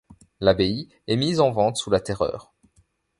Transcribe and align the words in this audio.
L'abbaye 0.39 0.89
est 1.05 1.15
mise 1.15 1.39
en 1.41 1.51
vente 1.51 1.77
sous 1.77 1.91
la 1.91 1.99
Terreur. 1.99 2.55